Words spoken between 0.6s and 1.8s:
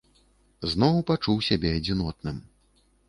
Зноў пачуў сябе